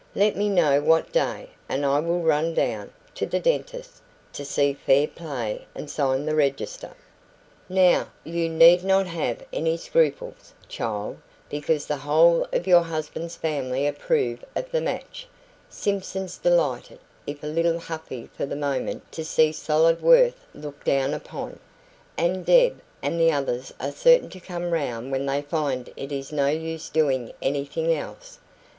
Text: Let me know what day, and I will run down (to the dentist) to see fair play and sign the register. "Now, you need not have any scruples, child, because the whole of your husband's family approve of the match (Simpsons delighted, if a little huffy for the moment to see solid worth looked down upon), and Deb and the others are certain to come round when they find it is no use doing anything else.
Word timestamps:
Let 0.15 0.35
me 0.35 0.49
know 0.49 0.81
what 0.81 1.11
day, 1.11 1.51
and 1.69 1.85
I 1.85 1.99
will 1.99 2.21
run 2.21 2.55
down 2.55 2.91
(to 3.13 3.27
the 3.27 3.39
dentist) 3.39 4.01
to 4.33 4.43
see 4.43 4.73
fair 4.73 5.07
play 5.07 5.67
and 5.75 5.91
sign 5.91 6.25
the 6.25 6.33
register. 6.33 6.95
"Now, 7.69 8.07
you 8.23 8.49
need 8.49 8.83
not 8.83 9.05
have 9.05 9.45
any 9.53 9.77
scruples, 9.77 10.55
child, 10.67 11.19
because 11.51 11.85
the 11.85 11.97
whole 11.97 12.47
of 12.51 12.65
your 12.65 12.81
husband's 12.81 13.35
family 13.35 13.85
approve 13.85 14.43
of 14.55 14.71
the 14.71 14.81
match 14.81 15.27
(Simpsons 15.69 16.39
delighted, 16.39 16.97
if 17.27 17.43
a 17.43 17.45
little 17.45 17.77
huffy 17.77 18.27
for 18.35 18.47
the 18.47 18.55
moment 18.55 19.03
to 19.11 19.23
see 19.23 19.51
solid 19.51 20.01
worth 20.01 20.43
looked 20.55 20.85
down 20.85 21.13
upon), 21.13 21.59
and 22.17 22.43
Deb 22.43 22.81
and 23.03 23.19
the 23.19 23.31
others 23.31 23.71
are 23.79 23.91
certain 23.91 24.31
to 24.31 24.39
come 24.39 24.71
round 24.71 25.11
when 25.11 25.27
they 25.27 25.43
find 25.43 25.91
it 25.95 26.11
is 26.11 26.31
no 26.31 26.47
use 26.47 26.89
doing 26.89 27.33
anything 27.43 27.93
else. 27.95 28.39